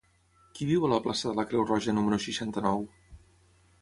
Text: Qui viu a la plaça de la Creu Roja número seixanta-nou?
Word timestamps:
Qui 0.59 0.67
viu 0.69 0.87
a 0.87 0.89
la 0.93 0.99
plaça 1.07 1.27
de 1.33 1.37
la 1.39 1.45
Creu 1.51 1.67
Roja 1.73 1.95
número 1.99 2.19
seixanta-nou? 2.25 2.83